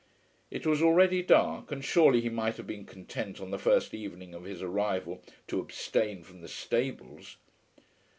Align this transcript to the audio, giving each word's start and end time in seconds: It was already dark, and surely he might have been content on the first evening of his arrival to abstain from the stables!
It 0.49 0.65
was 0.65 0.81
already 0.81 1.21
dark, 1.21 1.71
and 1.71 1.85
surely 1.85 2.21
he 2.21 2.29
might 2.29 2.57
have 2.57 2.65
been 2.65 2.85
content 2.85 3.39
on 3.39 3.51
the 3.51 3.59
first 3.59 3.93
evening 3.93 4.33
of 4.33 4.45
his 4.45 4.63
arrival 4.63 5.21
to 5.45 5.59
abstain 5.59 6.23
from 6.23 6.41
the 6.41 6.47
stables! 6.49 7.37